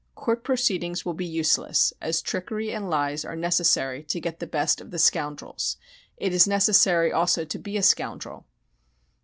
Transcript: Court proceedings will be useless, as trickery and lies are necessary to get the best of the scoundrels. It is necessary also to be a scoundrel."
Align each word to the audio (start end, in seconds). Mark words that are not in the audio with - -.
Court 0.15 0.43
proceedings 0.43 1.05
will 1.05 1.13
be 1.13 1.27
useless, 1.27 1.93
as 2.01 2.23
trickery 2.23 2.71
and 2.73 2.89
lies 2.89 3.23
are 3.23 3.35
necessary 3.35 4.01
to 4.01 4.19
get 4.19 4.39
the 4.39 4.47
best 4.47 4.81
of 4.81 4.89
the 4.89 4.97
scoundrels. 4.97 5.77
It 6.17 6.33
is 6.33 6.47
necessary 6.47 7.13
also 7.13 7.45
to 7.45 7.59
be 7.59 7.77
a 7.77 7.83
scoundrel." 7.83 8.47